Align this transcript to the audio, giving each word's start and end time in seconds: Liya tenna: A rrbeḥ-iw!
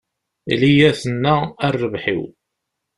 Liya 0.59 0.91
tenna: 1.01 1.35
A 1.65 1.67
rrbeḥ-iw! 1.73 2.23